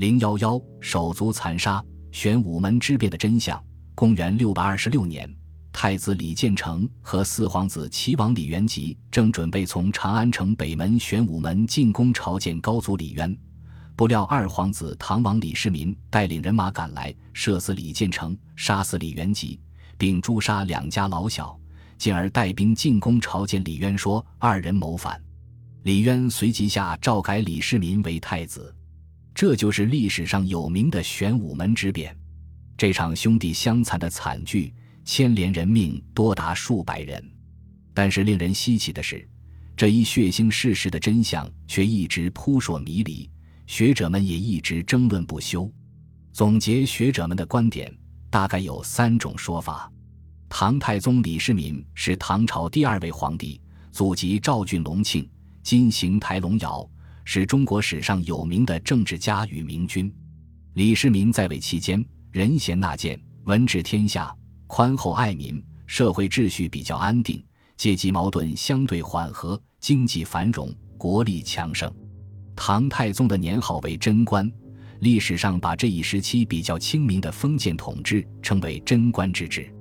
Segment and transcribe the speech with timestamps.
[0.00, 3.62] 零幺幺手足残杀，玄武门之变的真相。
[3.94, 5.30] 公元六百二十六年，
[5.74, 13.38] 太子李建成和四皇子齐王李元吉正准备从长安城北门玄武门进攻朝见高祖李渊，
[13.94, 19.60] 不料二皇子唐王李世民带领人马赶来，射死李建成，杀死李元吉，
[19.98, 21.54] 并诛杀两家老小，
[21.98, 25.22] 进而带兵进攻朝见李渊，说二人谋反。
[25.82, 28.74] 李渊随即下诏改李世民为太子。
[29.34, 32.14] 这就是历史上有名的玄武门之变，
[32.76, 37.24] 这场兄弟相残的惨剧牵连人命多达数百人。
[37.94, 39.26] 但是令人稀奇的是，
[39.76, 43.28] 这一血腥事实的真相却一直扑朔迷离，
[43.66, 45.70] 学者们也一直争论不休。
[46.32, 47.92] 总结学者们的观点，
[48.30, 49.90] 大概有三种说法：
[50.48, 55.28] 唐太宗李世民是唐朝第二位皇帝，祖籍赵郡隆庆，
[55.62, 56.88] 今邢台龙窑。
[57.24, 60.12] 是中国史上有名的政治家与明君。
[60.74, 64.34] 李世民在位期间，仁贤纳谏，文治天下，
[64.66, 67.42] 宽厚爱民，社会秩序比较安定，
[67.76, 71.92] 阶级矛盾相对缓和，经济繁荣，国力强盛。
[72.54, 74.50] 唐太宗的年号为贞观，
[75.00, 79.72] 历史上把这一时期比较清明的封建统治称为贞观之治。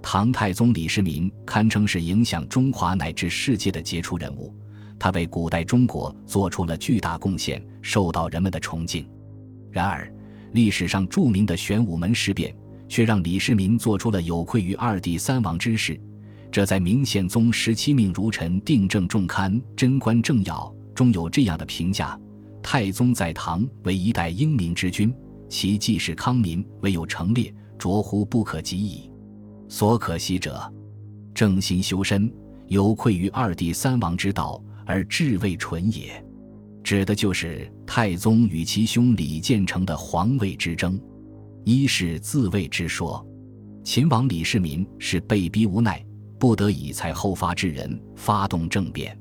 [0.00, 4.54] 唐太宗李世民堪称是影响中华乃至世界的杰出人物。
[5.00, 9.08] 他为古代中国做出了巨大贡献，受到人们的崇敬。
[9.70, 10.12] 然而，
[10.52, 12.54] 历史上著名的玄武门事变
[12.86, 15.98] 却让李世民做出了有愧于二帝三王之事。
[16.52, 20.54] 这在明宪宗十七命儒臣定正重刊《贞观政要》
[20.94, 22.20] 中有这样的评价：
[22.62, 25.14] 太宗在唐为一代英明之君，
[25.48, 29.10] 其济世康民唯有成烈，卓乎不可及矣。
[29.66, 30.60] 所可惜者，
[31.32, 32.30] 正心修身，
[32.66, 34.62] 有愧于二帝三王之道。
[34.90, 36.20] 而至位纯也，
[36.82, 41.00] 指的就是太宗与其兄李建成的皇位之争。
[41.64, 43.24] 一是自卫之说，
[43.84, 46.04] 秦王李世民是被逼无奈，
[46.40, 49.16] 不得已才后发制人，发动政变。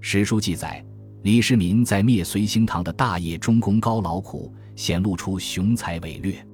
[0.00, 0.84] 史书记载，
[1.22, 6.44] 李世民在灭隋兴唐的大业中功高劳苦，显露出雄才伟略。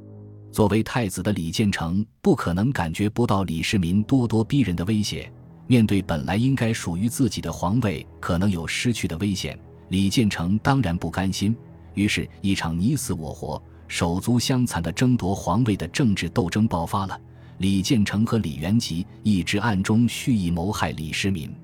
[0.53, 5.33] 作为太子的李建成，不可能感觉不到李世民咄咄逼人的威胁。
[5.71, 9.57] 面对本来应该属于自己的皇位可能有失去的危险，
[9.91, 11.57] 李建成当然不甘心。
[11.95, 17.17] 于是，一场你死我活、手足相残的争夺皇位的政治斗争爆发了。
[17.59, 21.55] 李建成和李元吉一直暗中蓄意谋害李世民。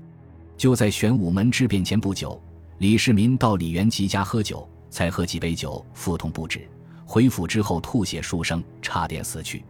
[0.55, 2.41] 就在玄武门之变前不久，
[2.77, 6.65] 李世民到李元吉家喝酒，才喝几杯酒，腹痛不止，
[7.05, 9.65] 回府之后吐血数声，差点死去。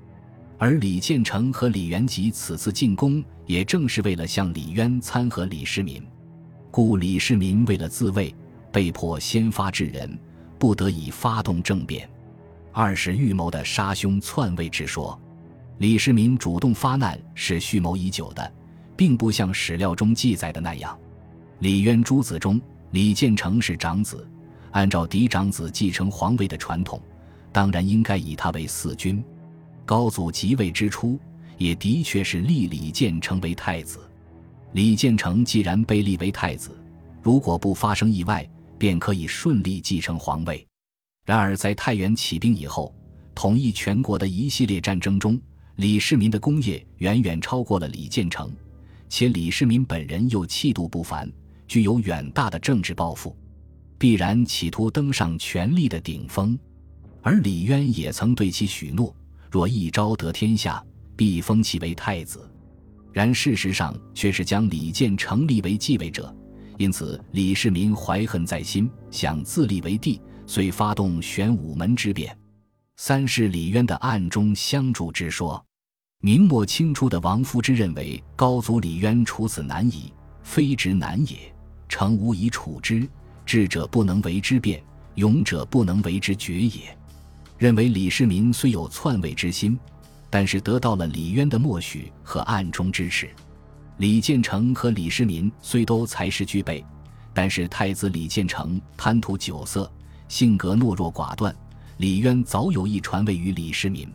[0.58, 6.04] 而李建成和李元吉此次进攻，也正是为了向李渊参合李世民，
[6.72, 8.34] 故李世民为了自卫，
[8.72, 10.18] 被迫先发制人，
[10.58, 12.10] 不得已发动政变。
[12.72, 15.20] 二是预谋的杀兄篡位之说，
[15.78, 18.52] 李世民主动发难是蓄谋已久的，
[18.96, 20.98] 并不像史料中记载的那样。
[21.60, 22.60] 李渊诸子中，
[22.92, 24.28] 李建成是长子，
[24.72, 27.00] 按照嫡长子继承皇位的传统，
[27.52, 29.24] 当然应该以他为嗣君。
[29.88, 31.18] 高祖即位之初，
[31.58, 34.00] 也的确是立李建成为太子。
[34.74, 36.78] 李建成既然被立为太子，
[37.24, 38.46] 如果不发生意外，
[38.78, 40.68] 便可以顺利继承皇位。
[41.26, 42.94] 然而，在太原起兵以后，
[43.34, 45.40] 统一全国的一系列战争中，
[45.78, 48.52] 李世民的功业远远超过了李建成，
[49.08, 51.32] 且李世民本人又气度不凡，
[51.66, 53.34] 具有远大的政治抱负，
[53.98, 56.60] 必然企图登上权力的顶峰。
[57.22, 59.16] 而李渊也曾对其许诺。
[59.50, 60.84] 若一朝得天下，
[61.16, 62.50] 必封其为太子。
[63.12, 66.36] 然事实上却是将李建成立为继位者，
[66.78, 72.38] 因此李世民怀恨在心，想自立为帝，遂发动玄武门之变。
[72.98, 75.64] 三是李渊的暗中相助之说。
[76.20, 81.38] 明末清初的王夫之认为，高祖李渊处死难矣，非直难也。
[81.88, 83.08] 诚无以处之，
[83.46, 84.84] 智者不能为之变，
[85.16, 86.98] 勇者不能为之决也。
[87.58, 89.78] 认为李世民虽有篡位之心，
[90.30, 93.30] 但是得到了李渊的默许和暗中支持。
[93.98, 96.86] 李建成和李世民虽都才识具备，
[97.34, 99.92] 但是太子李建成贪图酒色，
[100.28, 101.56] 性格懦弱寡断。
[101.98, 104.08] 李渊早有意传位于李世民，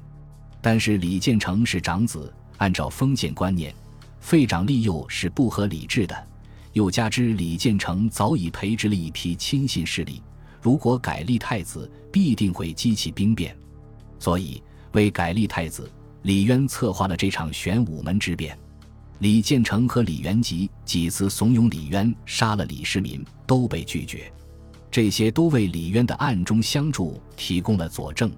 [0.61, 3.75] 但是李建成是长子，按照封建观念，
[4.21, 6.29] 废长立幼是不合理智的。
[6.75, 10.23] 又加之李建成早已培植了一批亲信势力。
[10.62, 13.55] 如果改立太子，必定会激起兵变，
[14.20, 14.62] 所以
[14.93, 15.91] 为改立太子，
[16.23, 18.56] 李渊策划了这场玄武门之变。
[19.19, 24.32] 李建成和李元吉几次怂恿李渊杀了李世民，都被拒绝。
[24.91, 28.31] 这些都为李渊的暗中相助提供了佐证。